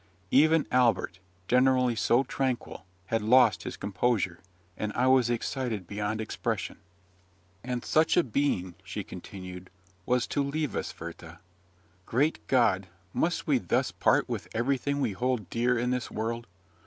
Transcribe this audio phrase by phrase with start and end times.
[0.31, 4.39] Even Albert, generally so tranquil, had quite lost his composure;
[4.75, 6.79] and I was excited beyond expression.
[7.63, 9.69] "And such a being," She continued,
[10.07, 11.37] "was to leave us, Werther!
[12.07, 16.47] Great God, must we thus part with everything we hold dear in this world?